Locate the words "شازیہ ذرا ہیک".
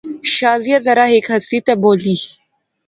0.35-1.25